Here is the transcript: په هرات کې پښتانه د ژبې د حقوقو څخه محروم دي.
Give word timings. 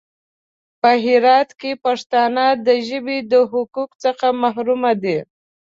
په 0.81 0.91
هرات 1.05 1.49
کې 1.59 1.71
پښتانه 1.85 2.45
د 2.67 2.67
ژبې 2.87 3.17
د 3.31 3.33
حقوقو 3.51 3.99
څخه 4.03 4.25
محروم 4.41 4.83
دي. 5.03 5.17